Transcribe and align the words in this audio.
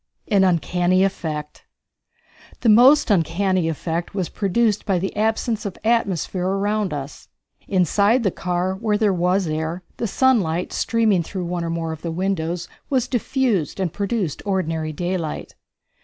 An 0.29 0.43
Uncanny 0.43 1.03
Effect. 1.03 1.63
The 2.61 2.69
most 2.69 3.11
uncanny 3.11 3.69
effect 3.69 4.15
was 4.15 4.29
produced 4.29 4.83
by 4.83 4.97
the 4.97 5.15
absence 5.15 5.63
of 5.63 5.77
atmosphere 5.83 6.47
around 6.47 6.91
us. 6.91 7.27
Inside 7.67 8.23
the 8.23 8.31
car, 8.31 8.73
where 8.73 8.97
there 8.97 9.13
was 9.13 9.45
air, 9.47 9.83
the 9.97 10.07
sunlight, 10.07 10.73
streaming 10.73 11.21
through 11.21 11.45
one 11.45 11.63
or 11.63 11.69
more 11.69 11.91
of 11.91 12.01
the 12.01 12.09
windows, 12.09 12.67
was 12.89 13.07
diffused 13.07 13.79
and 13.79 13.93
produced 13.93 14.41
ordinary 14.43 14.91
daylight. 14.91 15.53